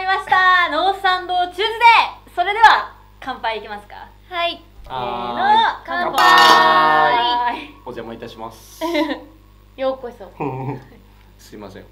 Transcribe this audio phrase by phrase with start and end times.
[0.00, 0.70] まりました。
[0.70, 2.34] ノースサンド Tuesday。
[2.34, 4.08] それでは乾杯いきますか。
[4.30, 4.62] はい。
[4.84, 7.74] せーのは乾乾杯。
[7.84, 8.82] お邪魔いたします。
[9.76, 10.32] ようこそ。
[11.38, 11.84] すいません。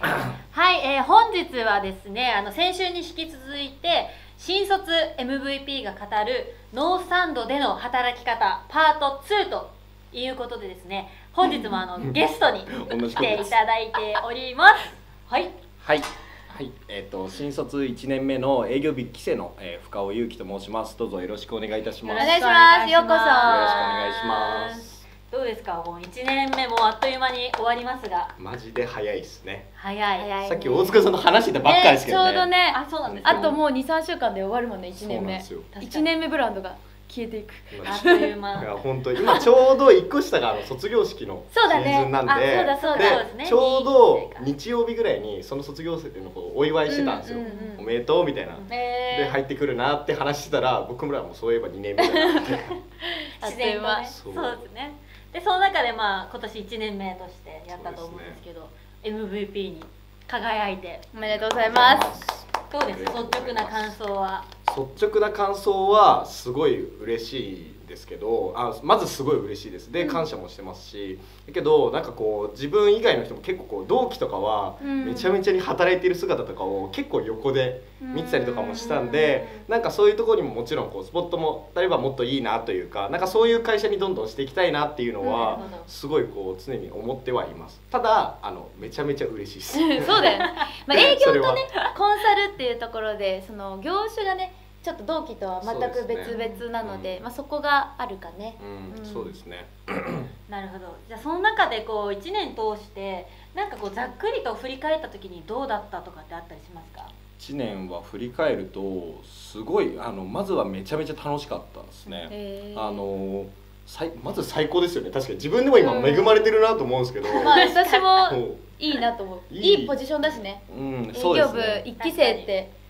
[0.00, 4.08] はい、えー本日はですねあの先週に引き続いて
[4.38, 9.70] 新卒 MVP が語るノースサンドでの働き方パート2と
[10.12, 12.64] いうことでですね本日もあのゲストに
[13.10, 14.94] 来ていただいております。
[15.28, 15.50] はい。
[15.84, 16.23] はい
[16.54, 20.96] はいえっ、と新卒1年目の営業部期生の、えー深尾祐樹と申します。
[20.96, 22.22] どうぞよろしくお願いいたします。
[22.22, 22.92] お願いします。
[22.92, 23.14] ようこそ。
[23.14, 25.08] よろしくお願いします。
[25.32, 28.32] どうですかもう1年目もあっという間に終わりますが。
[28.38, 29.68] マジで早いですね。
[29.74, 30.20] 早い。
[30.20, 30.48] 早いね。
[30.48, 32.24] さっき大塚さんと話してたばっかりですけどね。
[32.24, 32.72] ちょうどね。
[32.76, 35.08] あそうなんですあともう23週間で終わるもんね1年目。
[35.08, 35.60] そうなんですよ。
[35.72, 36.76] 確かに1年目ブランドが
[37.08, 37.52] 消えていく。
[37.86, 38.60] あっという間。
[38.60, 41.96] いや本当今ちょうど1個下があの卒業式のシそうだね。
[41.98, 42.32] ーズンなんで。
[42.32, 47.80] あそうだそうだそうですねちょうど日曜日ぐらいにその卒業生の子をお祝いしてたんですよ、うんうんうん。
[47.80, 49.24] おめでとうみたいな、えー。
[49.24, 52.52] で入ってくるなって話してたら僕らもそういえば2年目だなって。
[53.42, 54.06] 自然とね。
[54.06, 54.94] そそううですね。
[55.32, 58.68] でその中でまあ今年1年目としてやったと思うんですけど
[59.02, 59.84] MVP に
[60.26, 61.00] 輝いて。
[61.14, 62.46] おめでとうございます。
[62.72, 63.04] どうです？
[63.04, 64.44] か率直な感想は？
[64.76, 69.92] 率直な感想はすごい嬉しいですけどあまずすごい嬉しいです。
[69.92, 75.04] で感謝もしてますし、だけどなんかこう自分以外の人も結構こう同期とかはうん。
[75.04, 87.80] めちゃめちゃに働いている姿とかを結構横で見てたりとかもしたんでなんかそういうところにももちろんこうスポットも例えばもっといいなというかなんかそういう会社にどんどんしていきたいなっていうのなはすごいこう常に思ってはいます。
[87.90, 89.64] ただあのめちゃめちゃ嬉しいで
[90.00, 90.06] す。
[90.06, 90.54] そうだよね、
[90.86, 94.52] まあ、 営業とねコンサルっていうところでその業種がね
[94.84, 97.24] ちょっと同期とは全く別々なのでうん。
[97.24, 98.58] まあ、そこがあるかね。
[98.60, 99.06] うん、うん。
[99.06, 99.66] そうですね。
[100.50, 100.94] なるほど。
[101.08, 107.08] じゃあその中でこう1年通してなんかこうざっくりと振り返った時にどうだったとかってあったりしますか
[107.40, 113.46] ？1年は振り返るとすごいあのまずはめちゃめちゃ楽しかったですね、あの
[113.86, 115.10] さいまず最高ですよね。
[115.10, 115.36] 確かに。
[115.36, 119.54] 自分でも今恵まれてるなと思うんですけど、まあ私も いいなと思う。
[119.54, 119.86] いい。
[119.86, 120.62] ポジションだしね。
[120.70, 121.84] うん、営そうで業部すね。
[121.86, 122.83] 1期生って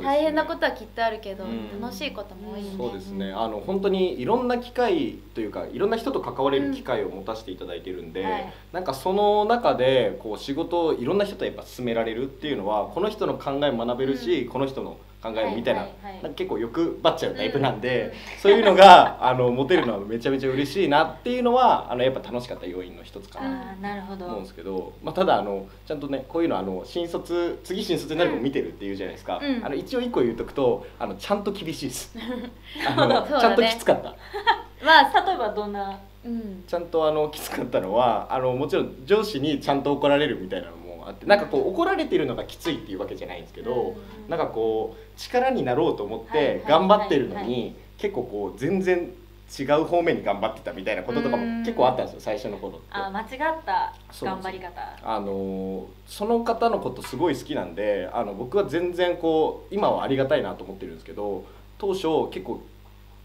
[0.00, 0.04] ね。
[0.04, 1.80] 大変なことはきっとあるけど、うん。
[1.80, 3.32] 楽しいことも多いよねそうですね。
[3.32, 8.52] あの本当にいろんな機会というかいろんな人と関われる機会を持たせていただいてるんで、はい。
[8.72, 18.40] なんかその中でこう仕事をいろんな人とやっぱ進められるっていうのはこの人の考えも学べるし、この人の考えみたいな,、結構欲張っちゃうタイプなんで、うん。
[18.40, 23.48] そういうのが あの持てるのはめちゃめちゃ嬉しいなっていうのはあのやっぱ楽しかった要因の一つかな。
[23.48, 24.26] ああなるほど。
[24.26, 29.64] 思うんですけど、まあ、ただあのちゃんとねこういうのあの新卒次新卒になる子見てるっていうじゃないですか、うん。
[29.64, 32.16] あの一応一個言うとくとあのちゃんと厳しいです。
[32.96, 34.16] あのちゃんときつかった。
[34.84, 36.64] まあ例えばどんなうん。
[36.66, 44.30] ちゃんとあのきつかったのはあのもちろん上司にちゃんと怒られるみたいなのもあってなんかこう怒られてるのがきついっていうわけじゃないんですけど、うん。
[44.30, 49.12] なんかこう力になろうと思って頑張ってるのに、結構こう全然
[49.58, 51.58] 違う方面に頑張ってたみたいなこととかもうん。
[51.60, 52.86] 結構あったんですよ最初の頃って。
[52.90, 53.28] あ間違っ
[53.64, 53.92] た
[54.24, 54.98] 頑張り方。
[55.02, 61.44] あのその方のことすごい好きなんであの僕は全然こう今はありがたいなと思ってるんですけど
[61.78, 62.62] 当初結構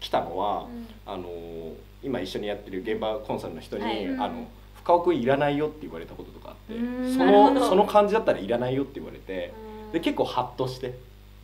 [0.00, 0.66] 来たのは、
[1.06, 1.28] あの
[2.02, 4.06] 今一緒にやってる現場コンサルの人に「はい。
[4.06, 4.46] あの
[4.88, 9.52] 深尾君いらないよ」って言われたこととかあってうんそのその感じだったらいらないよって言われて
[9.92, 10.94] で結構ハッとして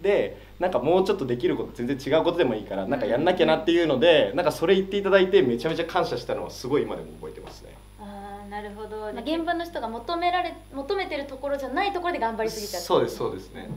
[0.01, 7.75] でなんかもうちょっとできること全然違うことでもいいからなんかやんなきゃなっていうのでなんかそれ言っていただいてめちゃめちゃ感謝したのはすごい今でも覚えてますね。
[8.01, 8.97] ああなるほど。
[8.97, 12.87] まあ、現場の人が求められ求めてるところじゃないところで頑張りすぎちゃって。
[12.87, 13.69] そうですそうですね。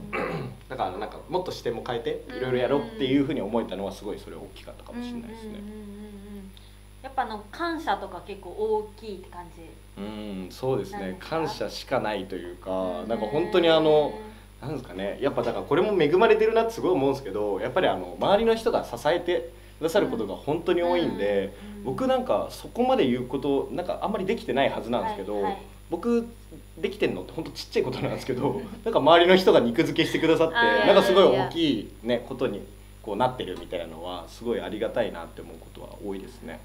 [0.68, 5.48] だからなんかもっと視点も変えていろいろやろうっていうふうに思えたのはすごいそれ大きかったかもしれないですね。
[5.48, 6.27] うんうんうんうんうん
[7.08, 9.62] やっぱあの感謝とか結構大きいって感じ。
[10.00, 11.16] うんそうですね。
[11.18, 14.12] 感謝しかないというかなんか本当にあの
[14.60, 15.18] なんですかね。
[15.22, 21.84] やっぱだからこれも恵まれてるなってすごい思うんですけどやっぱりあの周りの人が支えてくださることが本当に多いんでうん。
[21.84, 25.58] 僕なんかそこまで言うことなんかあんまりできてないはずなんですけど、はいはい。
[25.90, 26.28] 僕
[26.76, 32.60] できてんのって本当ちっちゃいことなんですけど なんか周りの人が肉付けしてくださってなんかすごい大きい、ね、ことに
[33.02, 36.60] こうなってるみたいなのはすごいありがたいなって思うことは多いですね。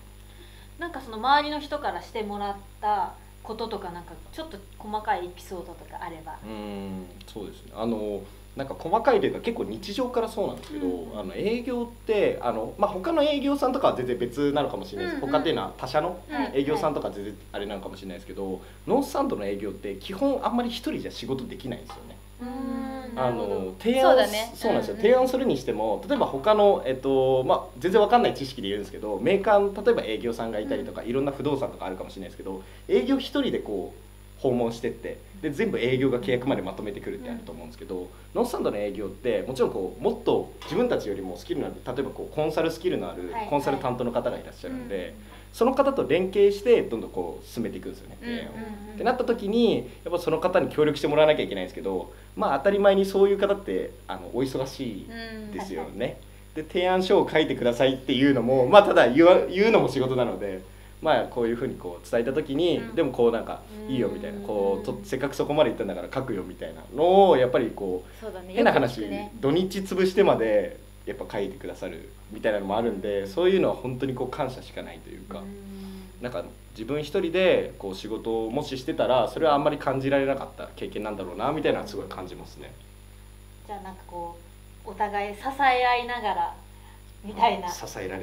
[0.84, 6.36] なんかその周りの人からしてもらったこととかなんかちょっと細かいエピソードとかあれば。
[6.44, 7.72] うんそうですね。
[7.74, 8.22] あの
[8.58, 11.20] なんか細かいというか結構日常からそうなんですけど、うん。
[11.20, 15.32] あの営業ってあの、まあ、他の営業さんとかは全然別なのかもしれないです、うんうん。
[15.32, 22.18] 他っていうのは他社のはい営業さんとか全然あれなのかもしれないですけど、ノースサンドの営業って基本あんまり一人じゃ仕事できないんですよね。
[22.44, 23.20] うん。
[23.20, 24.52] あの提案そうだね。
[24.56, 48.18] そうなんですよ、提案するにしても例えば他の、えっとまあ、全然わかんない知識で言うんですけどメーカーの例えば営業さんがいたりとか、いろんな不動産とかあるかもしれないですけど営業一人でこう訪問してってで全部営業が契約までまとめてくるってあると思うんですけど、ノースサンドの営業ってもちろんこうもっと自分たちよりもスキルのある例えばこうコンサルスキルのあるはいコンサル担当の方がいらっしゃるんで、うんその方と連携してどんどんこう進めていくんですよね。
[48.22, 48.40] うんうん
[48.94, 56.20] ってなった時にやっぱその方に協力してもらわなきゃいけないんですけどまあ当たり前にそういう方ってあのお忙しいうんですよね。
[56.54, 60.62] で提案書を書いてくださいっていうのもまあただ言わ言うのも仕事なので。
[61.04, 69.02] まあこういうふうにこう伝えた時に、うんでもこうなんかうんいいよみたいなこうとせっかくそこまで行ったんだから書くよみたいなのをやっぱりこう変な話、
[69.42, 75.42] 土日潰してまでやっぱ書いてくださるみたいなのもあるんでそういうのは本当にこう感謝しかないというか、
[76.22, 82.74] なんか自分一人でこう仕事をもししてたらそれはあんまり感じられなかった経験なんだろうなみたいなすごい感じますね。
[83.68, 84.38] じゃあなんかこ
[84.86, 86.56] うお互い支え合いながら
[87.24, 88.22] みたいな支えられ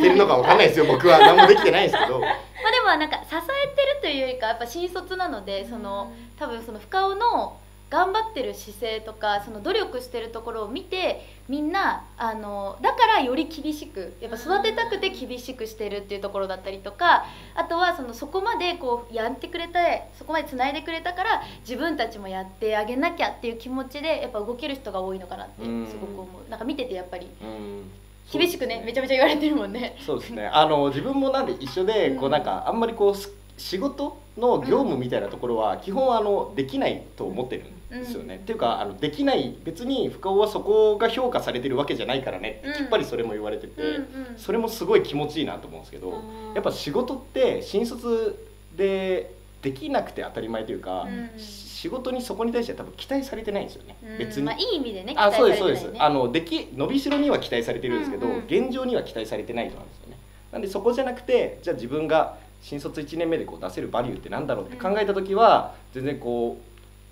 [0.00, 2.20] てるのかわかんないですよ僕は 何もできてないですけど。
[2.20, 7.56] まあでもなんか支えてるというよりかやっぱ新卒なのでその多分その深尾の
[7.90, 17.24] 頑張ってる姿勢とかその努力してるところを見てみんなあのだからより厳しくやっぱ育てたくて厳しくしてるっていうところだったりとか
[17.54, 19.80] あとはそのそこまでこうやってくれた
[20.18, 26.50] そこまでつないでくれたから自分たちもやってあげなきゃっていう気持ちでやっぱ動ける人が多いのかなってすごく思う。
[26.50, 27.28] なんか見ててやっぱり。
[27.40, 27.90] うん。
[28.30, 29.96] 厳しくねめちゃゃめちゃ言われてるもんね。
[30.04, 30.46] そうですね。
[30.46, 32.32] あの自分もなんで一緒でこううん。
[32.32, 37.64] なんかあんまりこうす仕事の業務みたいなところは基本あのできないと思ってる
[37.96, 38.36] んですよね。
[38.36, 38.40] うん。
[38.40, 42.60] っていうかあのできない別に深尾はそこが評価されてるわけじゃないからね。
[42.60, 42.74] ってうん。
[42.74, 44.04] きっぱりそれも言われてて、うんうん。
[44.36, 46.22] それもすごい気持ちいいなと思うんですけど、
[46.54, 48.38] やっぱ仕事って新卒
[48.76, 51.30] でできなくて当たり前というか、うん
[51.78, 54.18] 仕事にそこに対しては多分期待されてないんですよね、うん。
[54.18, 54.46] 別に。
[54.46, 55.92] まあ、いい意味でねあそうですそう期待されてないね。
[55.92, 56.02] です。
[56.02, 60.16] あのでき伸びしろには期待されてるんですけど、うんうん現状には期待されてないとなんですよね。
[60.50, 66.62] なんでそこじゃなくてじゃあ自分が新卒1年目でこう出せるバリューってなんだろうって考えた時は、全然こう、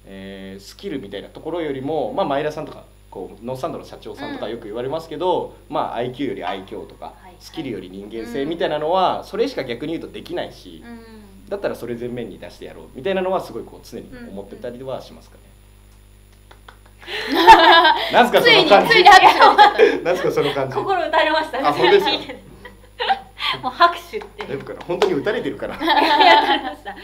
[0.07, 11.49] えースキルみたいなところよりも、まあ、前田さんとかこうノースサンドの社長さんとかよく言われますけど、まあ、IQ より愛嬌とか、はいスキルより人間性みたいなのは、それしか逆に言うとできないし、うん。
[11.51, 15.43] だったらそれ全面に出してやろうみたいなのはすごいこう常に思ってたりはしますかね。
[18.13, 18.41] なんすか
[20.03, 20.75] なんすかその感じ。
[20.75, 21.65] 心打たれましたね。
[21.67, 22.11] あ本当ですか？
[23.63, 24.45] もう拍手って。
[24.45, 25.75] 大丈夫かな本当に打たれてるから。
[25.83, 26.97] いや打たれました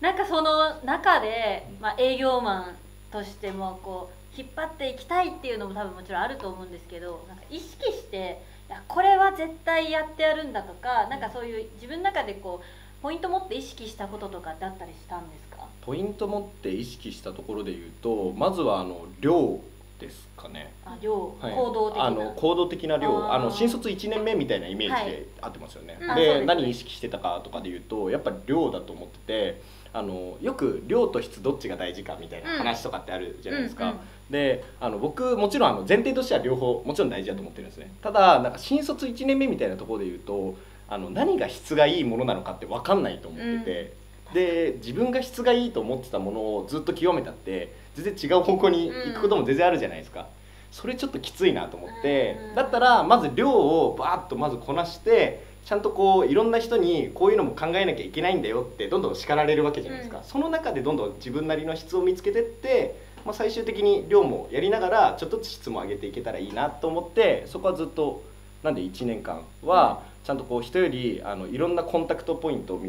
[0.00, 2.76] なんかその中で、まあ、営業マン
[3.10, 15.64] としてもこう引っ張っていきたいっていうのも多分もちろんあると思うんですけどなんか意識していやこれは絶対やってやるんだとかなんかそういう自分の中でこうポイント持って意識したこととかってあったりしたんですか？
[15.86, 19.58] ポイント持って意識したところで言うとまずはあの量
[20.06, 20.72] ですかね。
[20.84, 21.54] あ量、はい。
[21.54, 22.04] 行動的な。
[22.04, 23.32] あの行動的な量。
[23.32, 25.06] あの新卒1年目みたいなイメージはい。
[25.10, 26.10] で合ってますよね、うん。
[26.10, 26.40] あそうですね。
[26.40, 33.98] で何意識してたかとかで言うとやっぱり量だと思っててあのよく量と質どっちが大事かみたいな話とかってあるじゃないですか、うんうん。
[34.30, 37.92] であの僕もちろんあの前提としては両方もちろん大事だと思ってるんですね。
[38.02, 40.56] ただなんか新卒1年目みたいなところで言うと
[40.88, 43.92] あの何が質がいいものなのかって分かんないと思ってて、
[44.34, 50.26] で自分が質がいいと思ってたものをずっと極めたって全然違う方向に行くことも全然あるじゃないですか、
[50.70, 52.36] それちょっときついなと思って。
[52.50, 60.24] うんだったらまず量をバーッとまずこなしてちゃんとこういろんな人にこういうのも考えなきゃいけないんだよってどんどん叱られるわけじゃないですか、うん。
[60.24, 68.22] その中でどんどん自分なりの質を見つけてって、まあ、最終的に量もやりながらちょっとずつ質も上げていけたらいいなと思ってそこはずっと
[68.62, 72.80] なんで1年間はちゃんとこう人よりあのいろんなコンタクトポイントを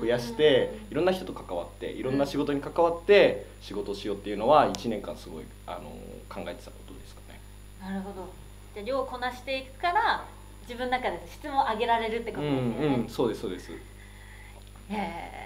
[0.00, 5.88] 増やしていろんな人と関わっていろんな仕事に関わって仕事をしようっていうのは1年間すごいあの
[6.28, 7.40] 考えてたことですかね。
[7.80, 8.28] なるほど。
[8.74, 10.26] じゃあ量をこなしていくから
[10.68, 13.08] 自分の中で質も上げられるってこうとですよね、んうん。
[13.08, 13.70] そうですそうです。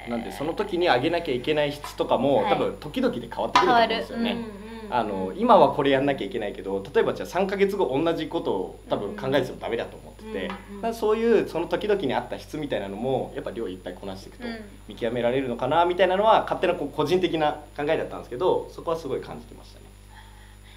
[0.09, 2.52] なんでその時に上げなきゃいけない質とかも、はい。
[2.52, 4.33] 多分時々で変わってくると思うんですよね。
[4.33, 4.62] うん
[4.94, 10.50] あの今はこれやんなきゃいけないけど例えばじゃあ3ヶ月後同じことを多分考えててもダメだと思ってて、
[10.82, 14.58] うんそういうその時々に合った質みたいなのもやっぱ量いっぱいこなしていくとうん。
[14.88, 19.87] 見極められるのかなみたいなのは勝手なこう個人的な考えだったんですけどそこはすごい感じてましたね。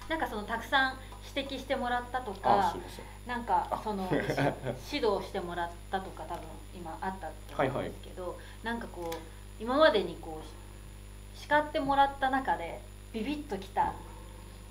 [0.08, 0.94] なんかそのたくさん
[1.34, 2.74] 指摘してもらったとか
[3.26, 4.08] なんかその
[4.88, 6.44] し指導してもらったとか多分
[6.74, 12.80] 今あったと思うんですけど、なんかこう今までにこう叱ってもらった中で
[13.16, 13.94] ビビッときた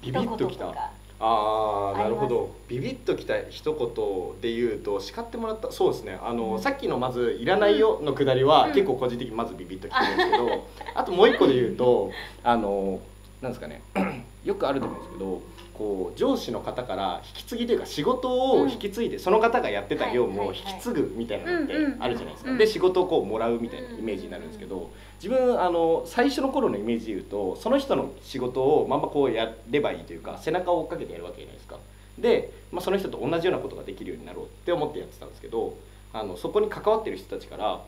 [0.04, 0.66] ビ一ビッときた？
[0.66, 0.92] 言とか。
[1.20, 2.56] あーなるほど。
[2.68, 6.20] ビビッときた一言で言うと叱ってもらったそうですね。
[6.22, 6.60] あの、うん。
[6.62, 8.74] さっきのまず「いらないよ」のくだりは、うん。
[8.74, 12.12] 結構個人的にまずビビッときてるんですけど、 あともう一個で言うと
[12.44, 13.00] あの
[13.42, 13.82] なんですかね。
[14.46, 15.42] よくあると思うんですけど
[15.78, 24.90] こう上司の方から引き継ぎというか仕事を引き継いで、その方がやってた業務を引き継ぐみたいなのってあるじゃないですか、うんで仕事をこうもらうみたいなイメージになるんですけど
[25.22, 31.78] 自分あの最初の頃のイメージで言うとその人の仕事をまんまこうやればいいというか背中を追っかけてやるわけじゃないですか。
[32.18, 35.78] で、まあ、その人と同じようなことができるようになろうって思ってやってたんですけど
[36.14, 37.82] あのそこに関わってる人たちから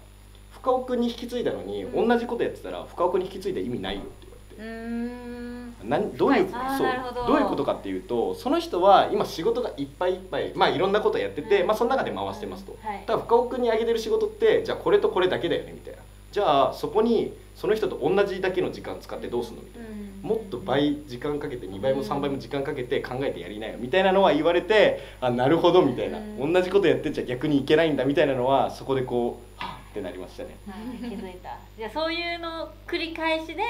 [0.52, 2.08] 深尾君に引き継いだのに、うん。
[2.08, 4.02] 同じことやってたら深尾君に引き継いだ意味ないよ
[4.58, 5.90] うーん。
[5.90, 7.14] なんどういうそう。
[7.16, 7.28] ど。
[7.28, 12.78] どういうことかっていうとその人は今仕事がいっぱいいっぱいまあいろんなことやってて、まあその中で回してますと。
[12.84, 13.04] はい。
[13.06, 16.00] ただ深尾君にあげてる仕事ってじゃあこれとこれだけだよねみたいな。
[16.32, 19.88] じゃあそこにその人と同じだけの時間使ってどうすんのみたいな。
[20.22, 26.18] もっと倍時間かけて2倍も3倍も時間かけて考えてやりなよみたいなのは言われてあなるほどみたいな。
[26.18, 26.54] うん。
[26.54, 30.56] 同じことやってちゃ逆にいけないんだみたいなのはそこでこうはっってなりましたね。
[30.68, 31.58] はい気づいた。
[31.78, 33.64] じゃあそういうのを繰り返しで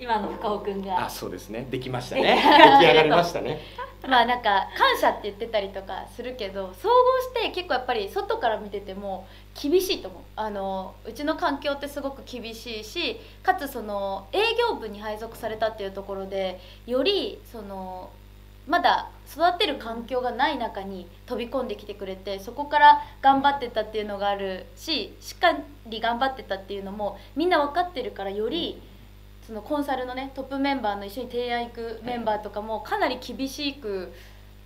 [0.00, 1.04] 今の深尾くんが。
[1.04, 1.66] あそうですね。
[1.70, 2.22] できましたね。
[2.80, 3.60] 出来上がりましたね。
[4.08, 10.22] まあなんか感謝って言ってたりとかするけど総合して結構やっぱり外から見てても厳しいと思う。
[10.36, 18.08] あのうちの環境ってすごく厳しいしかつその営業部に配属されたっていうところでよりその
[18.66, 28.80] まだ育ってる環境がない中に飛び込んできてくれてそこから頑張ってたっていうのがあるししっかり頑張ってたっていうのもみんな分かってるからより
[29.50, 34.12] そのコンサルのねトップメンバーの一緒に提案行くメンバーとかもかなり厳しく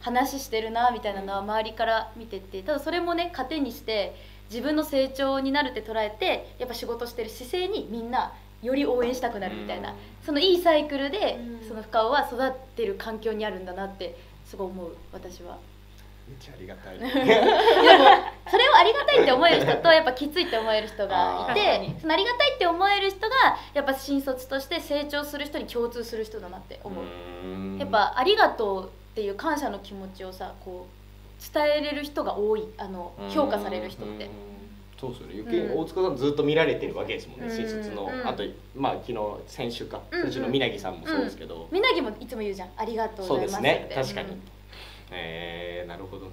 [0.01, 4.15] 話してるなみたいなのは周りから見ててただそれもね糧にして
[4.51, 11.67] 自分の成長になるって捉えてやっぱ仕事してる姿勢にみんなより応援したくなるみたいなそのいいサイクルでうん。
[11.67, 14.15] その深尾は育ってる環境にあるんだなって
[14.45, 15.57] すごい思う私は。
[16.29, 16.99] めっちゃありがたい。
[16.99, 17.11] でも
[18.51, 23.35] それをありがたいって思える人とやっぱきついって思える人がいてそのありがたいって思える人が
[23.75, 27.05] やっぱ新卒として成長する人に共通する人だなって思う。
[27.79, 31.05] やっぱありがとうっていう感謝の気持ちをさこう
[31.55, 32.65] 伝えれる人が多い。
[32.79, 34.29] あの評価される人って。
[34.99, 35.35] そうですよね。
[35.41, 35.81] 余計うん。
[35.81, 37.57] 大塚さんずっと見られてるわけですもんね、うん。
[37.57, 38.29] 新卒の、うん。
[38.29, 40.01] あとまあ昨日先週か。
[40.11, 42.71] うん先週のみなぎさんもそうですけど、みなぎもいつも言うじゃん。
[42.77, 44.05] ありがとうそうございでますって。
[44.05, 44.23] すね。
[44.23, 44.41] 確かに、
[45.11, 46.33] えー、なるほどね。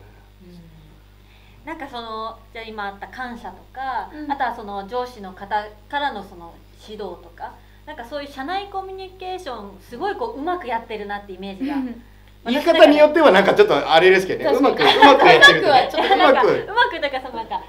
[1.65, 4.31] なんかそのじゃあ今あった感謝とか、うん。
[4.31, 7.53] あとはその上司の方からのその指導とか
[7.85, 11.75] なんかそういう社内コミュニケーションすごいこううまくやってるなってイメージが。
[11.75, 12.01] うん。
[12.43, 14.57] 言い方によってはなんかちょっとあれですけどね。
[14.57, 16.99] うまくうまくやってるうまくはちょっとうまくなんかうまく。
[16.99, 17.63] だからそのなんか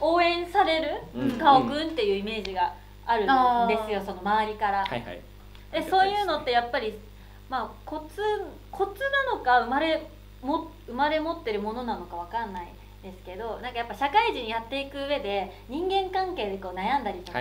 [0.00, 1.88] 応援されるうん深尾くん。
[1.88, 2.72] っていうイメージが
[3.04, 4.84] あるんですよ、その周りから。
[4.84, 5.20] はいはい
[5.72, 6.98] でそういうのってやっぱり
[7.48, 8.22] まあコツ
[8.70, 10.10] コツなのか生まれ
[10.42, 12.68] も生まれ持ってるものなのかわかんない
[13.02, 17.40] ですけどなんかやっぱ社会人やっていく上で人間関係でこう悩んだりとか、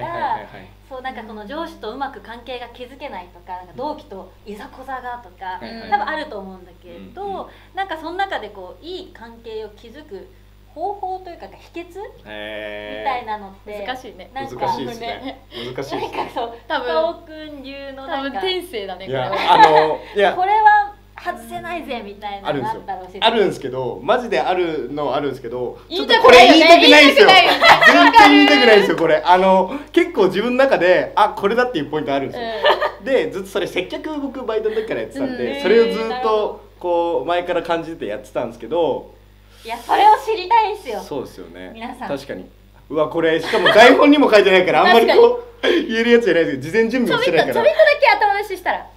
[0.88, 5.89] そうなんかその上司とうまく関係が築けないとかなんか同期といざこざがとか、はいはい。
[5.89, 7.48] 多分あると思うんだけど、うんうん。
[7.75, 10.27] なんかその中でこういい関係を築く
[10.75, 14.30] 方法というか秘訣みえー、たいなのって、難しいね。
[14.34, 15.42] なんか難しいですね。
[15.50, 16.01] 難しいですね。
[16.01, 19.54] なんかそう多分多分なんか天性だねいやこれは。
[19.54, 22.83] あのいやこれは外せないぜみたいなあるんですよ。
[22.86, 27.27] のあるんですけどマジであるのはあるんですけどちょったとこれ言いたくないんですよ。
[27.27, 29.24] 全然言いたくないんですよこれ。
[29.25, 32.45] あの結構自分の中であこれだっていうポイントあるんですよ、
[33.03, 35.62] でずっとそれ接客僕バイトの時からやってたんで、うん。
[35.63, 39.13] それをずっとこう前から感じててやってたんですけど
[39.65, 41.01] いやそれを知りたいんですよ。
[41.01, 41.71] そうですよね。
[41.74, 42.07] 皆さん。
[42.09, 42.45] 確かに。
[42.89, 47.53] うわこれしかも台本にも書いてないからあんまりこう言えるやつじゃないですけど事前準備もしてないから。
[47.53, 48.88] ちょびっとちょびっとだけ頭出ししたら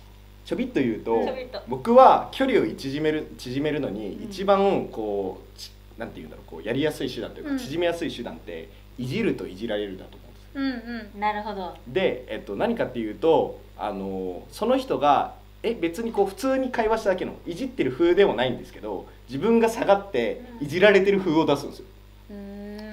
[0.45, 1.23] ちょびっと言うと
[1.69, 4.25] 僕は距離を縮める縮めるのにうん。
[4.25, 7.59] 一番こうちなんて言うんだろうこうやりやすい手段というか、うん。
[7.59, 8.69] 縮めやすい手段って
[8.99, 11.21] いじるといじられるだと思うんですうんうん。
[11.21, 11.75] なるほど。
[11.87, 20.67] で、えっと、何かっていうとあのその人がえ別にこう普通に会話しただけのいじってる風でもないんですけど自分が下がってうん。
[20.67, 21.85] いじられてる風を出すんですよ、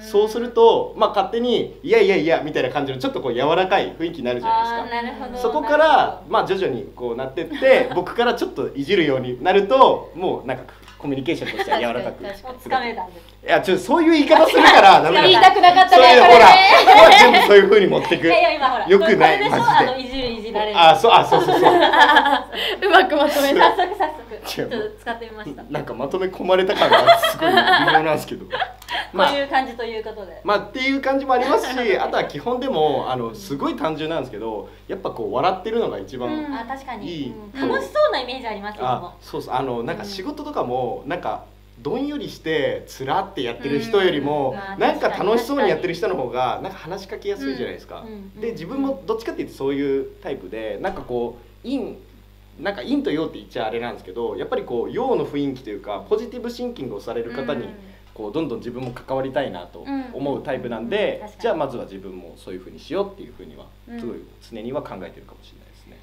[0.08, 5.38] そうすると、まあ、勝手に「いやいやいや」みたいな感じのちょっとこう柔らかい雰囲気になるじゃないですか。
[5.42, 10.64] そこから、まあ、徐々にこうなってって僕からちょっといじるようになるともうなんか
[10.98, 12.28] コミュニケーションとしては柔らかくい
[13.48, 15.02] やちょっとそういう言い方するから。
[15.02, 18.28] ダメだ言いたくなかったそういうほらねこれねここは全部そういう風に持ってく。
[18.28, 20.80] いやいや今ほらよくないあのいじるいじられる。
[20.80, 21.74] あそうあそうそうそう。
[22.88, 23.76] うまくまとめた。
[23.76, 24.28] 早速早速。
[24.46, 25.64] ちょっと使ってみました。
[25.70, 27.62] なんかまとめ込まれた感がすごい微妙
[28.04, 28.46] なんですけど。
[29.14, 30.42] ま あこういう感じということで。
[30.44, 36.56] まあっていう感じもありますし あとは基本でもあのすごい単純なんですけどやっぱこう笑ってるのが一番、うん。
[36.56, 37.08] あ確かに。
[37.08, 37.70] いいうん。
[37.70, 39.54] 楽しそうなイメージありますよあそうそう。
[39.54, 41.46] あのなんか仕事とかもなんか
[41.80, 48.04] どんよりしてつらってやってる人よりも、うなんか楽しそうにやってる人の方がなんか話しかけやすいじゃないですか。
[48.08, 48.42] うん。
[48.42, 51.98] で自分もどっちかっていうとそういうタイプでなんかこう陰
[52.60, 57.68] なんか陰と陽って言っちゃあれなんですけどやっぱりこう陽の雰囲気というかポジティブシンキングをされる方に
[58.16, 64.00] こうどんどん自分も関わりたいなと思うタイプなんで、じゃあまずは自分もそういうふうにしようっていうふうにはうん。
[64.00, 64.18] すごい
[64.50, 66.00] 常には考えてるかもしれないですね。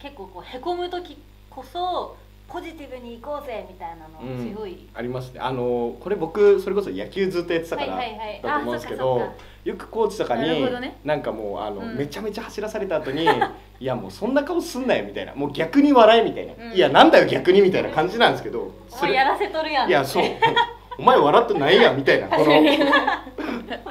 [0.00, 1.16] 結構こうへこむ時
[1.54, 2.16] こそ
[2.48, 5.40] ポジティブに行こうぜみたいなのうん強い、ありますね。
[5.40, 9.32] あのこれ僕それこそ野球ずっとやってたからだと思うんですけあど、
[9.64, 10.98] よくコーチとかにほどね。
[11.04, 11.96] なんかもうあの、うん。
[11.96, 13.24] めちゃめちゃ走らされた後に
[13.80, 16.72] いやもうそんな顔すんなよみたいなもう逆に笑えみたいな、うん。
[16.72, 20.24] いやなんだよ逆にみたいな感じなんですけどお前やらせとるやんいやそう。
[20.96, 22.60] お前笑ってないやんみたいな この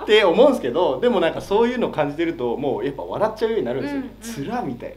[0.04, 4.12] って思うんですけどでもなんかそういうの感じてるともうやっぱ笑っちゃうようになるんですよ、うんうん。
[4.22, 4.96] つらみたいな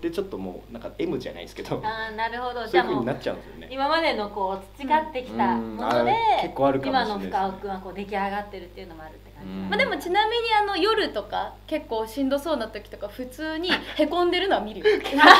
[0.00, 2.66] でちょっともうなんか M じゃないですけどああなるほど。
[2.66, 3.68] そういううっちゃうんですよね。
[3.70, 5.76] 今までのこう培ってきたうん。
[5.76, 7.26] もので、あ結構あるかもしれないね。
[7.28, 9.68] 今の深尾君はこう出来上がってるっていうのもあるって感じ、うん。
[9.68, 14.86] まあ、でもちなみにあの夜とか結構しんどそうな時とか普通にへこんでるのは見るよ。
[14.98, 15.32] だから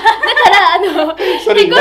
[0.75, 1.75] あの それ言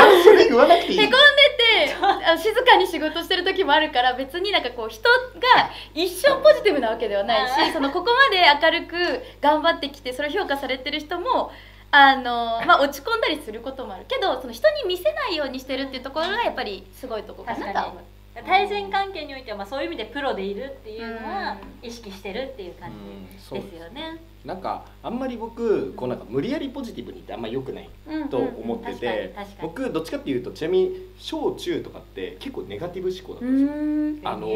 [0.56, 1.00] わなくていい。
[1.00, 1.16] へこんで
[1.60, 11.52] てあの静かに仕事してる時もあるから別になんかこう人が一生ポジティブなわけではないしそのここまで明るく頑張ってきてそれを評価されてる人も
[11.92, 18.04] あの、まあ、落ち込んだりすることもあるけどその人に見せないようにしてるっていうところがやっぱりすごいとこかなとは思う。
[18.46, 24.18] 対人関係においては、まあ、そういう意味でプロでいるっていうのはう意識してるっていう感うんじですよね。
[24.44, 34.32] なんかあんまり僕こうなんか無理やりポジティブにってあんま良くないうんと思ってて僕どっちかっていうとちなみに小中とかって結構ネガティブ思考だったうんですよ。
[34.32, 34.34] ん。
[34.34, 34.48] あの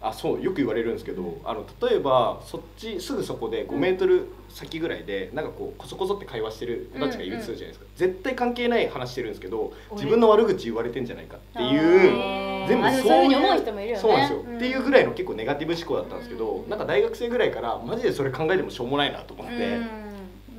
[0.00, 14.00] あそうよく言われるんですけどあの例えばそっちすぐそこで5メートル先ぐらいでなんかこうこそこそって会話してる子たちがいるとするじゃないですか、絶対関係ない話してるんですけど自分の悪口言われてんじゃないかっていう全部そういうそう人もいるよね。
[14.00, 14.56] そうなんですよ、うん。
[14.56, 16.70] っていうぐらいの結構ネガティブ思考だったんですけど、うん。
[16.70, 20.08] なんか大学生ぐらいからマジでそれ考えてもしょうもないなと思って、うん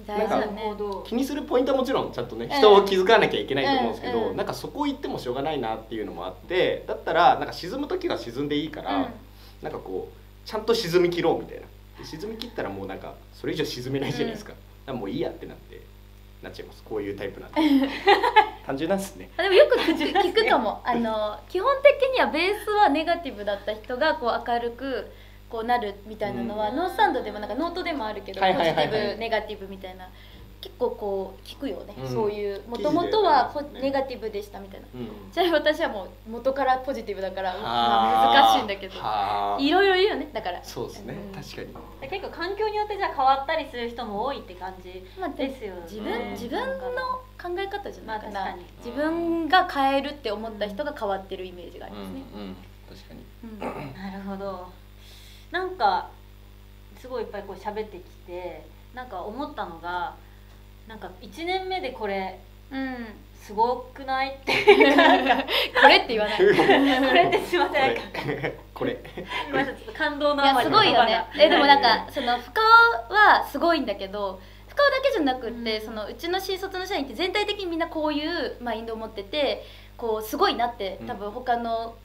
[0.08, 0.44] なんか
[1.06, 9.06] 気にするポイントはもちろんちゃんとね人を気づかなきゃいけないと思うんですけど、うんうんなんかそこ行ってもしょうがないなっていうのもあってだったらなんか沈む時は沈んでいいから、うん
[9.62, 11.68] なんかこうちゃんと沈み切ろうみたいな
[12.04, 14.54] 沈み切ったらもうなんかそれ以上沈めないじゃないですか,、
[14.86, 15.82] だかもういいやってなって
[16.42, 17.90] なっちゃいますこういうタイプなんで
[18.66, 25.12] 単純なんですねでもよく聞く聞くかもあの基本的にはベースはネガティブだった人がこう明るく
[25.50, 26.76] こうなるみたいなのは、うん。
[26.76, 28.88] ノースサンドでもなんかノートでもあるけど、はいはいはいはい。
[28.88, 30.10] ポジティブネガティブみたいな
[30.62, 32.08] 結構こう聞くよね、うん。
[32.08, 34.88] そういうもともとはポねネガティブでしたみたいな。
[34.94, 35.32] うん。
[35.32, 39.00] ちなみに私はもう元からポジティブだから、まはあ、難しいんだけど。
[39.00, 39.62] はあ。
[39.62, 40.64] いろいろいるよねだから。
[40.64, 41.42] そうですね、うん。
[41.42, 42.10] 確かに。
[42.10, 45.82] 結構環境によってじゃあ変わったりする人も多いって感じまあ、でですよね。
[45.84, 48.20] 自分自分の考え方じゃない。
[48.20, 52.56] かな、まあ自分が変えるって思った人が変わってるイメージがありますね、うんうん。
[52.90, 53.24] 確かに。
[53.44, 53.60] うん。
[53.96, 54.68] なるほど。
[55.52, 56.10] なんか
[57.00, 60.16] すごいいっぱいこう喋ってきて、なんか思ったのが、
[60.88, 62.40] なんか一年目でこれ
[62.72, 62.96] うん、
[63.36, 65.46] すごくないっていうか なんか。
[65.82, 66.38] これって言わない。
[66.38, 67.98] いこれってすいません。
[68.74, 69.00] これ。
[69.52, 71.26] ごめんなさいちょっと感動のあやますりごいよね。
[71.38, 72.62] えでもなんかその深
[73.10, 74.40] 尾はすごいんだけど。
[74.68, 75.86] 深尾だけじゃなくって、うん。
[75.86, 79.66] そのうちの新卒の社員って全体的にみんなこういうマインドを持ってて
[79.98, 81.08] こうすごいなってうん。
[81.08, 81.96] 多分他の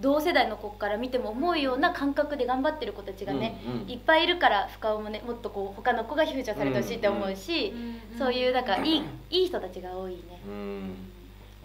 [0.00, 3.90] 同世代の子から見ても思うような感覚で頑張ってる子たちがね、うんうん。
[3.90, 7.72] いっぱいいるから深尾もねもっとこう他の子がフューチャーされてほしいって思うし、
[8.18, 10.18] そういうなんかいいいい人たちが多いね。
[10.46, 10.94] うん。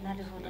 [0.04, 0.48] なるほど。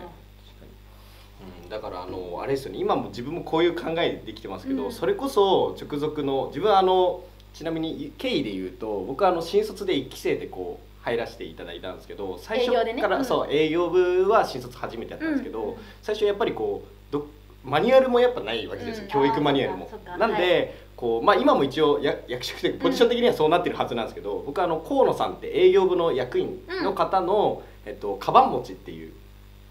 [1.63, 2.79] うん、だからあのあれですよね。
[2.79, 4.93] 今も自分もこういう考えでできてますけど、うん。
[4.93, 7.23] それこそ直属の自分はあの
[7.55, 13.25] ちなみに経緯で言うと僕はあの新卒で1期生でこう入らせていただいたんですけど最初から、うん。
[13.25, 15.77] そう営業部は新卒初めてやったんですけど、うん。
[16.03, 17.27] 最初やっぱりこうど
[17.67, 19.11] マニュアルもやっぱないわけですよ、うん。
[19.11, 19.91] 教育マニュアルも。
[20.19, 29.13] なんで、こうまあ、今も一応や役職的ポジション的にはそうなってるはずなんですけど、僕はあの河野さんって営業部の役員の方の、えっと、カバン持ちっていう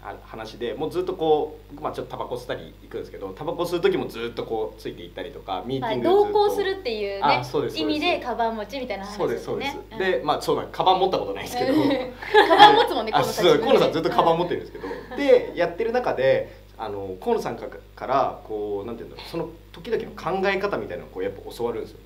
[0.06, 6.32] あ話でもうずっとこう僕まあちょっとタバコ吸ったり行くんですけどタバコ吸う時もずっとこうついて行ったりとかミーまあティングずっと。
[6.32, 7.42] 同行するっていうね
[7.74, 11.72] 意味でカバン持ちみたいな話そうですそうです、ねでまあそうだカバン持ったことないですけど。
[12.48, 21.98] カバン持つもんねあ河野さん河野さんずっとカバン持っってるんですけど、でやってる中であの河野さんかからこうなんていうんだろうその時々の考え方みたいなのをこうやっぱ教わるんですよ。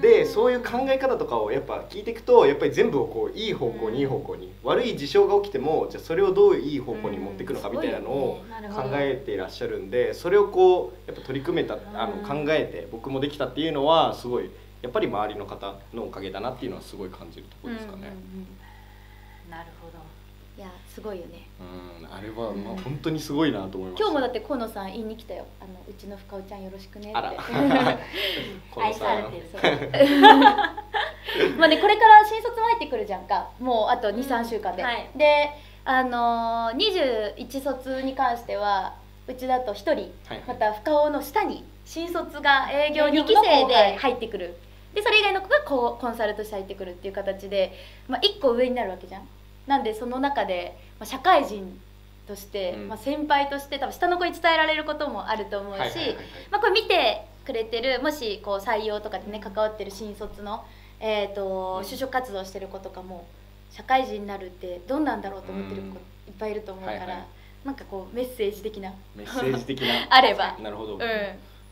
[0.00, 12.44] でそういう考え方とかをやっぱ聞いていくとやっぱり全部をこういい方向にいい方向に悪い事象が起きてもじゃあそれをどういい方向に持っていくのかみたいなのを考えていらっしゃるんでそれをこうやっぱ取り組めたあのうん。
[12.44, 14.50] 考えて僕もできたっていうのはすごい
[14.80, 18.16] やっぱり周りの方のおかげだなっていうのはすごい感じるところですかね。
[19.50, 19.98] なるほど
[20.60, 21.48] いやすごいよね。
[21.58, 24.04] うんあれはまあ本当にすごいなと思いました。
[24.04, 25.46] 今日もだって河野さん言いに来たよ。
[25.58, 27.16] あのうちの深尾ちゃんよろしくねって。
[27.16, 27.32] あら。
[28.76, 30.20] 愛されてる
[31.56, 33.48] まあねこれから新卒も入ってくるじゃんか。
[33.58, 35.08] もうあと23週間で、はい。
[35.16, 35.48] で
[35.86, 38.92] あのー、21卒に関しては
[39.26, 44.58] うちだと1人、はいまた深尾の下に新卒が営業2期生で入ってくる。
[44.92, 47.72] でそれ以外の子がこうコンサルとして入ってくるっていう形で、
[48.08, 49.28] まあ、1個上になるわけじゃん
[49.70, 51.78] なんでその中で、まあ、社会人
[52.26, 52.88] として、うん。
[52.88, 56.16] まあ、先輩として多分下の子に伝えられることもあると思うし、
[56.50, 60.64] これ見てくれてるもしこう採用とかでね関わってる新卒の、
[60.98, 61.86] えー、とうん。
[61.86, 63.28] 就職活動してる子とかも
[63.70, 65.94] 社会人になるってどんなんだろうと思ってる子うん。
[65.94, 65.98] いっ
[66.36, 67.24] ぱいいると思うから、はいはい。
[67.64, 68.92] なんかこうメッセージ的な。
[69.14, 69.86] メッセージ的な？
[70.10, 70.56] あれば。
[70.60, 71.00] なるほど、うん。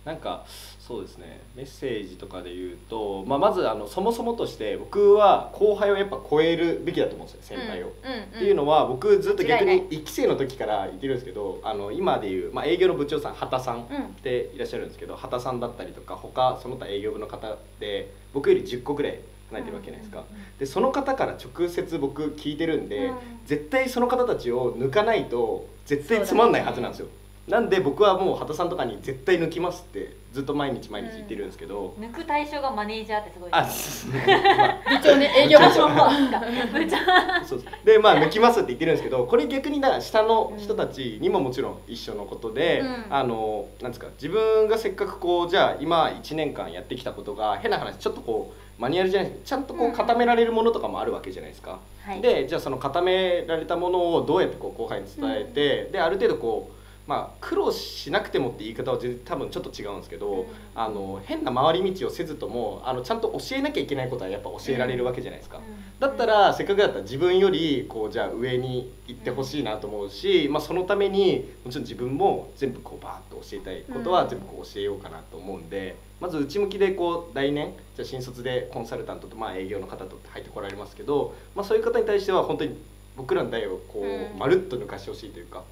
[0.05, 0.45] なんか
[0.89, 7.89] そうですねメッセージとかで言うと、まあ、まずあのそもそもとして僕は後輩をやっぱ超えるべきだと思うんですよ先輩を。
[7.89, 13.87] うんうんっていうのは僕ずっと逆に1期生の時から言ってるんですけどあの今でいう、まあ、営業の部長さん畑さんうんっ
[14.23, 19.19] ていらっしゃるんですけど畑さんだったりとか他その他営業部の方で僕より10個ぐらい
[19.51, 20.25] 離れてるわけじゃないですか。
[20.59, 23.17] でその方から直接僕聞いてるんで、うん
[23.49, 27.09] 絶対その方たちを抜かないと絶対つまんないはずなんですよ。
[27.49, 33.49] なんで僕はもう畑さんとかに絶対抜きますってずっと毎日毎日言ってるんですけど、抜く対象がマネージャーってすごい。
[33.51, 34.43] あですそうですね。
[34.87, 34.99] まあ。
[34.99, 43.07] 部長ね営業部長部長そうでまあ抜きますって言ってるんですけどこれ逆にだから下の人たちにももちろん一緒のことで、うん。
[43.09, 49.93] あのなんですか自分がせっかくこうじゃあ今1年間やってきたことが変な話ちょっとこうマニュアルじゃないですちゃんとこうん。
[49.93, 51.79] う固められるものとかもあるわけじゃないですか。
[52.05, 52.21] はい。
[52.21, 56.78] でじゃあその固められたものをどうやってこう後輩に伝えて、である程度こう
[57.09, 60.47] まあ苦労しなくてもって言い方は多分ちょっと違うんですけど、うん。
[60.75, 65.59] あの変な回り道をせずともあのちゃんと教えなきゃいけないことはやっぱ教えられるわけじゃないですか。
[65.99, 74.29] だったらせっかくだったら自分よりこうじゃあ上に行ってほしいなと思うし、まあ、そのためにもちろん自分も全部こうバーッと教えたいことはうん。
[74.29, 82.77] 全部こう教えようかなと思うんで、まず内向きでこう来年じゃあ新卒でコンサルタントとまあ営業の方と入ってこられますけど、まあ、そういう方に対しては本当に
[83.17, 84.39] 僕らの代をこううん。
[84.39, 85.65] まるっと抜かしてほしいというか、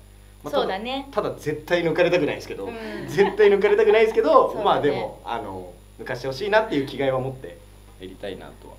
[0.42, 1.09] まあそうだね。
[1.11, 3.09] ただ絶対抜かれたくないですけど、うん。
[3.09, 4.64] 絶対抜かれたくないですけど、 ね。
[4.64, 7.49] まあでもあの抜かしてほしいなっていう気概は持って
[8.01, 8.75] やりたいなとは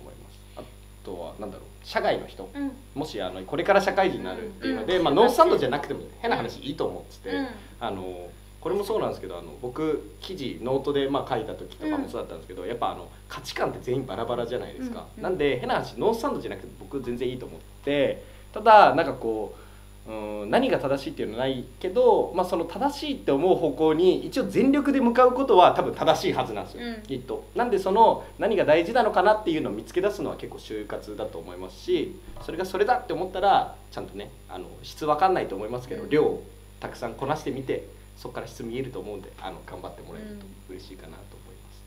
[0.00, 0.38] 思います。
[0.56, 0.62] あ
[1.04, 2.72] とはなんだろう社外の人うん。
[2.94, 5.04] もしあのこれから社会人になるっていうので、うん。
[5.04, 7.30] まあ、ノースサンドじゃなくても変な話いいと思って。
[7.30, 7.48] て、うん。
[7.80, 15.22] あのこれもそうなんですけどあの僕記事ノートでまあ書いた時とかもそうだったんですけど、やっぱあの価値観って全員バラバラじゃないですか、うん。
[15.22, 19.62] なんで変な話ノースサンドじゃなくて僕全然いいと思ってただなんかこう
[20.08, 27.02] うん何が正しいっていうのはないけど、まあ、その正しいって思う方向に一応全力で向かうことは多分正しいはずなんですよ、うん。
[27.02, 27.44] きっと。
[27.54, 36.10] なんでその何が大事なのかなっていうのを見つけ出すのは結構就活だと思いますしそれがそれだって思ったらちゃんとねあの質わかんないと思いますけど、うん。
[36.10, 36.42] 量を
[36.80, 37.86] たくさんこなしてみて
[38.16, 41.82] そこから質見えると思うんであの頑張ってもらえると嬉しいかなと思います。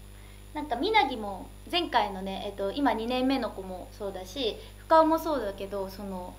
[0.54, 6.34] なんかみなぎも前回のね、えっと、今2年目の子もそうだし深尾もそうだけどその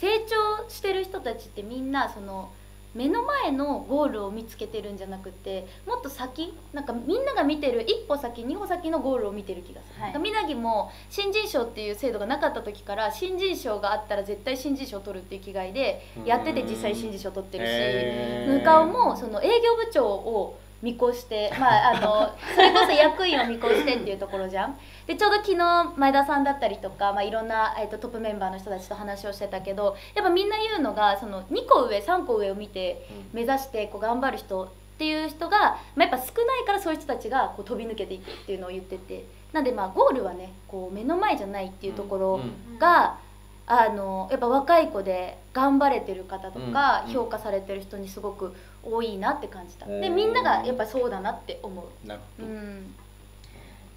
[0.00, 2.50] 成長してる人たちってみんなその
[2.94, 18.58] 目の前のゴールを見つけてるんじゃなくてもっと先なんかみんなが見てる一歩先二歩先のゴールを見てる気がする、はいみなぎも新人賞っていう制度がなかった時から新人賞があったら絶対新人賞を取るっていう気概でやってて実際新人賞取ってるし。
[18.58, 24.78] 向かうもその営業部長を見越して、まあ、あのそれこそ役員を見越してっていうところじゃん。
[25.06, 39.24] でちょうど昨日前田さんだったりとか、まあ、いろんな、えっとトップメンバーの人たちと話をしてたけどやっぱみんな言うのがその2個上3個上を見て目指してこう頑張る人っていう人が、まあ、やっぱ少ないからそういう人たちがこう飛び抜けていくっていうのを言ってて。
[39.52, 43.18] なんでまあゴールはねこう目の前じゃないっていうところ、うんが
[43.68, 52.94] あのやっぱ若い子で頑張れてる方とかうん評価されてる人にすごく多いなって感じた、うんでみんながやっぱそうだなって思う、なるほど、うん、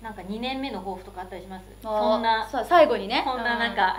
[0.01, 1.63] なんか2年目の抱負とかあったりします？
[1.83, 3.21] あそんなそう最後にね。
[3.25, 3.97] そんななんか、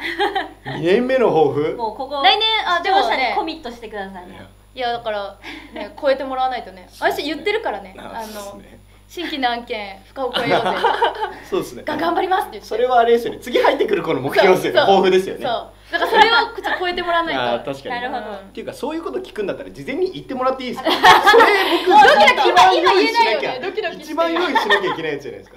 [0.65, 1.75] 2年目の抱負？
[1.77, 3.31] もうここ来年あでもね。
[3.31, 4.41] にコミットしてくださいね。
[4.75, 4.93] いや。
[4.93, 5.37] だから、
[5.75, 6.83] ね、 超えてもらわないとね。
[6.83, 6.89] ね。
[7.01, 7.95] 私言ってるからね。
[7.99, 8.81] ああのそうですね。
[9.09, 10.69] 新規の案件深を超えようぜ。
[11.51, 11.83] そうですね。
[11.83, 12.69] が頑張りますって言って。
[12.69, 13.41] それはあれですよね。
[13.41, 14.81] 次入ってくる子の目標ですよね。
[14.81, 15.45] 抱負ですよね。
[15.45, 15.93] そう。
[15.93, 17.73] だからそれをちょっと超えてもらわないと。
[17.73, 18.01] 確かに。
[18.01, 18.37] なるほどうん。
[18.37, 20.91] っていうかそういうこと聞くんだったら事前に言ってもらっていいですか？
[20.93, 21.45] それ
[21.89, 21.99] 僕
[22.41, 23.61] 一番今用意しなきゃ今言えないよね。
[23.67, 25.57] ドキドキ一番用意しなきゃいけないやつじゃないですか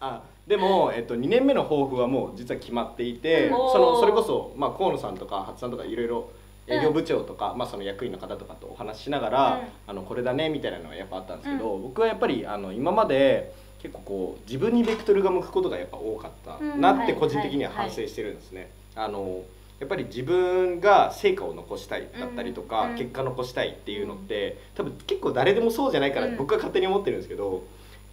[0.00, 3.50] あでも、えっと、2年目の抱負はもう実は決まっていてうん。
[3.50, 6.30] そのそれこそ、まあ、河野さんとか初さんとかいろいろ
[6.66, 18.70] 営業部長とか、まあ、その役員の方とかとお話ししながら、あのこれだねみたいなのがやっぱあったんですけど、僕はやっぱりあの今まで結構こう自分にベクトルが向くことがやっぱ多かったなって個人的には反省してるんですね。
[18.94, 19.42] あの
[19.80, 22.96] やっぱり自分が成果を残したいだったりとか、うん。
[22.96, 26.36] 結果残したいっていうのって多分結構誰でもそうじゃないからうん。
[26.36, 27.62] 僕は勝手に思ってるんですけど、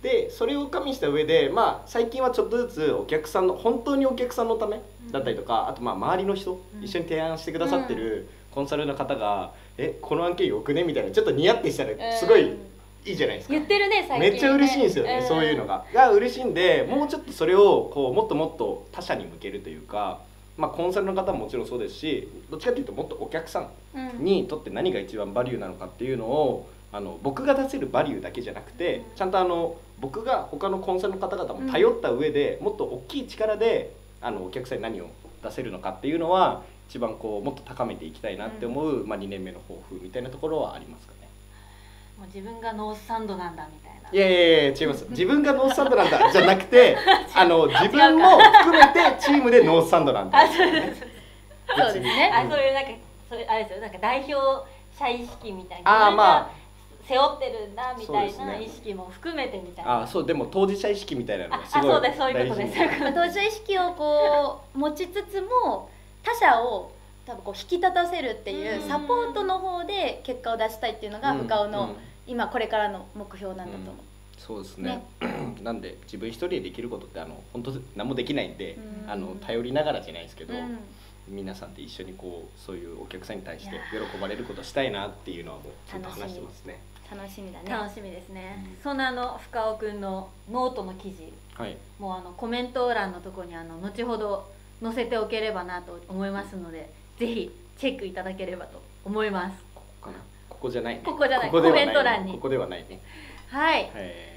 [0.05, 4.79] でそれを加味した上でまあ最近はちょっとずつお客さんの本当にお客さんのため
[5.11, 12.57] だったりとかあとまあ周りの人、うん一緒に提案してくださってるコンサルの方が「えこの案件よくね?」みたいなちょっとニヤってしたらすごいうん
[13.03, 13.53] いいじゃないですか。
[13.55, 15.85] 言ってるね最近ねめっちゃ嬉しいんですよね、んそういうのが。
[15.91, 20.19] が嬉しいんでもうちょっとそれをこうもっともっと他者に向けるというか、
[20.57, 23.59] まあ、コンサルの方ももちろんそうですしどっちかというともっとお客さ
[23.93, 35.07] んにとって何が一番バリューなのかっていうのをあの僕が出せるバリューだけじゃなくてちゃんとあの僕が他のコンサルの方々も頼った上で、もっと大きい力であのお客さんに何を
[35.43, 41.29] 出せるのかっていうのは一番こうもっと高めていきたいなって思う、まあ、2年目の抱負みたいなところはありますかね。
[42.17, 44.09] もう自分がノースサンドなんだみたいな。
[44.11, 45.05] いやいやいや違います。
[45.09, 46.97] 自分がノースサンドなんだ じゃなくて
[47.33, 50.39] あの自分も含めてチームでノースサンドなんだ。
[50.39, 51.01] あそうです
[51.99, 52.31] ね。
[52.33, 52.91] あそういうなんか
[53.29, 53.81] それあれですよ。
[53.81, 54.33] なんか代表
[54.97, 56.07] 者意識みたいな。
[56.07, 56.64] あーまあ
[57.07, 60.01] 背負ってるんだみたいな意識も含めてみたいな。
[60.01, 63.13] あそうでも当事者意識みたいなのあがすごいあそうですそういうことです。
[63.13, 65.89] 当事者意識をこう持ちつつも
[66.23, 66.91] 他者を
[67.25, 68.87] 多分こう引き立たせるっていううん。
[68.87, 71.37] サポートの方で結果を出したいっていうのがうん。
[71.43, 71.95] 深尾のうん。
[72.27, 73.95] 今これからの目標なんだと思う。
[74.37, 75.03] そうですね。
[75.61, 79.11] なんで自分一人でできることってあの本当何もできないんで、うん。
[79.11, 80.79] あの頼りながらじゃないですけど、うん。
[81.27, 86.79] 皆さんで一緒にこうそういうお客さんに対して喜ばれることしたいなっていうのはもうずっと話してますね。
[87.11, 87.69] 楽しみだね。
[87.69, 91.77] 楽しみですね、うんそんなあの深尾くんのノートの記事はい。
[91.99, 94.45] もうあのコメント欄のところにあの後ほど
[94.83, 100.17] 載せておければなと思いますのでぜひチェックいただければと思いますここかな？
[100.49, 101.01] ここじゃないね。
[101.05, 102.99] ここじゃないここではコメント欄にここではないね。
[103.49, 104.35] はいへ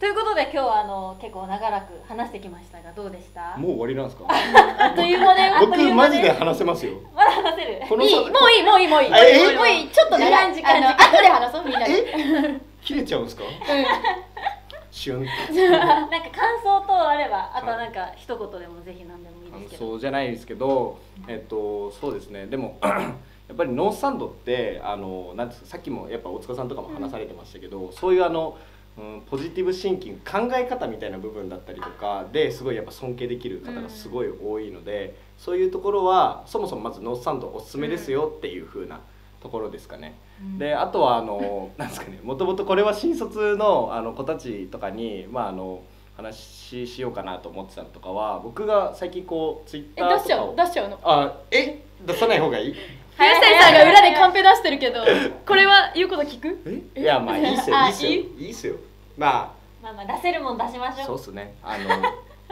[0.00, 3.54] ということで今日はあの結構長らく話してきましたがどうでした？
[3.56, 4.26] ーもう終わりなんですか？
[4.30, 5.54] あっという間だよ。
[5.56, 6.92] あっと僕マジで話せますよ。
[7.58, 9.10] せるこのいい、もういい、もういい、もういい。
[9.56, 10.54] もういい、ちょっと長い。
[10.54, 11.92] 時間時間あの後で話そう、みんなで。
[11.92, 12.60] え？
[12.84, 13.42] 切れちゃうんですか？
[14.90, 15.68] シュンって。
[15.70, 22.46] なんか感想等あればあとはなんか一言でもぜひ何でもいいですけどそうじゃないですけど、えっとそうですね。
[22.46, 28.58] でも やっぱりノースサンドってあのなんですかさっきもやっぱ大塚さんとかも話されてましたけど、そういうあの、
[28.98, 39.00] うん、ポジティブシンキング考え方みたいな部分だったりとかですごいやっぱ尊敬できる方がすごい多いので、そういうところはそもそもまずノースサンドおすすめですよっていう風な
[39.40, 40.18] ところですかね。
[40.42, 40.58] うん。
[40.58, 45.82] であとはあのなんですかねもともとこれは新卒のあの子たちとかにまああの
[46.16, 50.98] 話しようかなと思ってたのとかは僕が最近こうツイッえ、ターとかを出しちゃう、出しちゃうの？
[51.04, 52.74] あえ出さない方がいい？
[53.16, 55.00] 林谷さんが裏でカンペ出してるけど、
[55.46, 56.60] これは言うこと聞く？
[56.96, 57.00] え？
[57.00, 58.10] いやまあいいっすよあいいっすよ。
[58.10, 58.16] いい？
[58.46, 58.74] いいっすよ
[59.18, 61.02] ままあまあ出せるもん出しましょう。
[61.02, 61.54] あそうっすね。
[61.62, 61.88] あの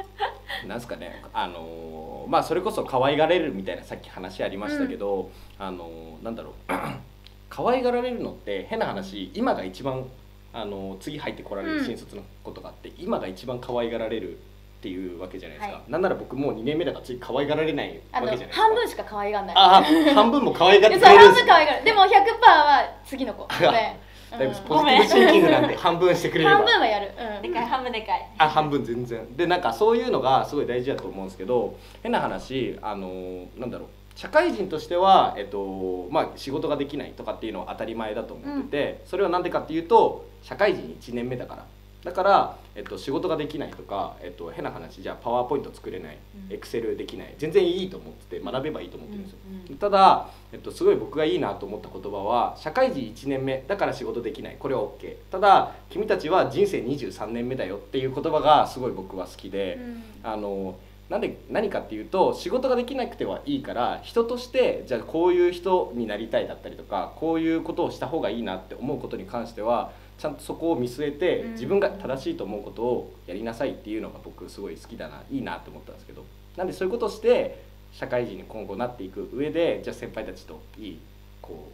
[0.68, 1.22] なんすかね。
[1.32, 6.52] あのまあそれこそ可愛がれるみたいなさっき話ありましたけど、あのなんだろう。
[7.48, 10.04] 可愛がられるのって変な話今が一番
[10.52, 14.38] あの次入ってこられる新卒の子とかって、今が一番可愛がられるっ
[14.80, 18.62] ていうわけじゃないですか、はなんなら僕もう2年目だから次可愛がられないわけじゃないですか。
[18.62, 19.56] 半分しか可愛がんない。
[19.56, 21.84] あ半分も可愛がってくれるんです分可愛がる。
[21.84, 23.46] でも100%は次の子。
[23.60, 24.05] ごめん。
[24.30, 24.62] だいぶうん。
[24.64, 26.56] ポジティブシンキングなんで 半分してくれれば。
[26.56, 27.10] 半分はやる。
[27.36, 27.42] うん。
[27.42, 28.30] でかい半分でかい。
[28.38, 29.36] あ半分全然。
[29.36, 33.10] でなんかそういうのがすごい大事だと思うんですけど変な話あの
[33.56, 33.88] なんだろう。
[34.16, 41.64] 社会人としては、えっとまあ、仕事ができないとかっていうのは当たり前だと思ってて、それは何でかっていうと社会人1年目だから
[42.06, 46.54] だから、えっと、仕事ができないとか、えっと、変な話じゃあパワーポイント作れないうん。
[46.54, 49.76] エクセルできない全然いいと思ってて学べばいいと思ってるんですよ、うんうん。
[49.76, 54.56] ただ、えっと、すごい僕がいいなと思った言葉は社会人1年目だから仕事できない。
[54.56, 60.04] これは OK ただ君たちは人生23年目だよっていう言葉がすごい僕は好きで、うん。
[60.22, 71.52] あのなんで何かっていうと仕事ができなくてはいいから人としてじゃあこういう人になりたいだったりとかこういうことをした方がいいなって思うことに関してはちゃんとそこを見据えてうん。
[71.52, 76.24] 自分が正しいと思うことをやりなさいっていうのが僕すごい好きだないいなって思ったんですけど。
[76.56, 81.00] なんでそういうことをして社会人に今後なっていく上でじゃあ先輩たちといい
[81.40, 81.68] こ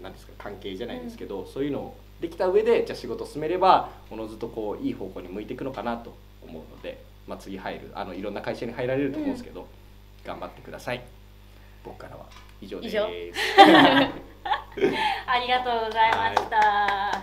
[0.00, 9.66] うなんですか関係じゃないですけど、そういうのをできた上でじゃあ仕事を進めればおのずとこういい方向に向いていくのかなと思うので、まあ、次入るあのいろんな会社に入られると思うんですけど、
[10.24, 11.04] 頑張ってください。
[11.84, 12.26] 僕からは
[12.60, 12.98] 以上です。
[15.26, 17.22] ありがとうございました、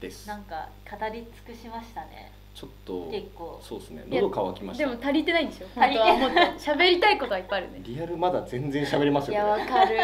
[0.00, 0.26] です。
[0.28, 2.32] なんか語り尽くしましたね。
[2.54, 3.60] ちょっと結構。
[3.62, 4.04] そうですね。
[4.10, 4.86] いや喉乾きました。
[4.86, 7.80] でも足りてないんでしょ足りてもっと喋りたいことはいっぱいあるね。
[7.82, 9.10] リアルまだ全然喋れ。
[9.10, 9.98] ますいやよこれわかる。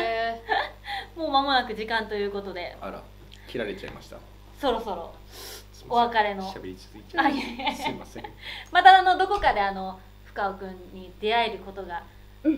[1.16, 2.76] もう間もなく時間ということで。
[2.80, 3.02] あら
[3.48, 4.18] 切られちゃいました。
[4.60, 5.12] そろそろ。
[5.88, 6.42] お別れの。
[6.44, 7.34] 喋り続いちゃあい
[7.74, 8.24] すいません。
[8.72, 12.02] またあのどこかであの深尾くんに出会えることが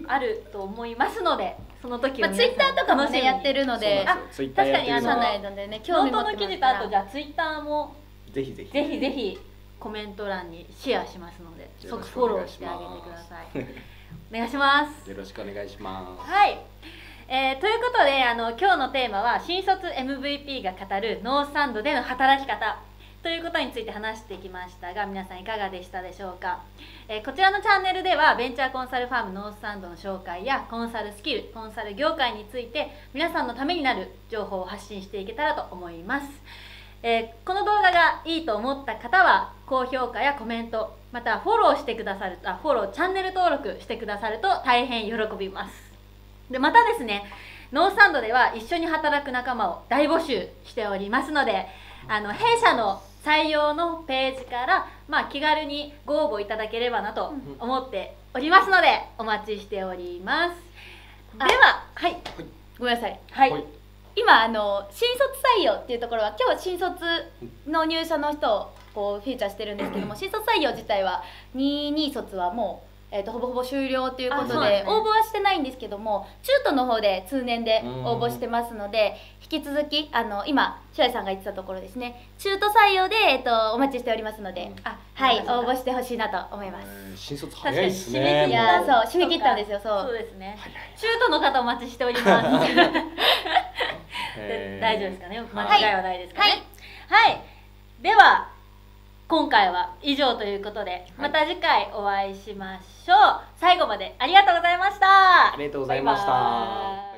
[0.07, 4.45] あると思いますのでその時まあ、ツイッターとかもねやってるのでそうなんですよ。
[4.45, 7.97] ツイッターやってる確かにあの社内のでね興ノー味持ってトの記事とあとじゃあツイッターも
[8.33, 8.73] ぜひぜひ。
[8.73, 9.39] ぜひぜひ
[9.79, 13.47] コメント欄にシェアしますのでよろし即フォロくお願いしーしてあげますてください。
[14.35, 15.11] お願いします。
[15.11, 16.31] よろしくお願いします。
[16.31, 16.59] はい、
[17.29, 22.81] えーということであの今日のテーマは新卒 MVP が語るノースサンドでの働き方
[23.23, 26.63] ということについて話してきましたが皆さんいかがでしたでしょうか、
[27.09, 36.27] えーこちらのチャンネルではベンチャーコンサルファームノースサンドの紹介やコンサルスキルコンサル業界について皆さんのためになる情報を発信していけたらと思います。
[37.03, 45.75] えーこの動画がいいと思った方は高評価やコメントまたフォローしてくださるあフォローチャンネル登録してくださると大変喜びます。
[46.51, 47.25] でまたですね
[47.73, 51.67] ノースサンドでは一緒に働く仲間を大募集しておりますので
[52.09, 60.55] あの弊社の採用のページから、まあ、気軽にご応募いただければなと思っておりますのでお待ちしております。
[61.37, 62.17] であははい。
[62.79, 63.19] ごめんなさい。
[63.31, 63.65] はい、はい。
[64.15, 65.25] 今あの新卒
[65.59, 67.05] 採用っていうところは今日新卒
[67.67, 71.23] の入社の人をこうフィーチャーしてるんですけども 新卒採用自体は
[71.55, 74.85] 22卒はもう、えー、とほぼほぼ終了ということでね。
[74.87, 82.29] 応募はしてないんですけども中途の方で通年で応募してますので引き続きあの今白井さんが言ってたところですね。
[82.39, 86.87] 中途採用で、えー、とお待ちしておりますので、あはい応募してほしいなと思います。
[86.89, 88.49] えー新卒早いですね。
[88.49, 89.23] いやそう。
[89.23, 90.03] 締め切ったんですよそう。
[90.07, 90.59] そうですね。
[90.97, 92.27] 中途の方お待ちしております。
[94.39, 95.41] えー 大丈夫ですかね？
[95.55, 95.81] 間はい。
[95.81, 96.63] 違いはないですかね？
[97.09, 97.41] はい、
[98.03, 98.49] では
[99.29, 103.41] 今回は以上ということでまた次回お会いしましょう。
[103.57, 105.55] 最後までありがとうございました。
[105.55, 107.16] ありがとうございました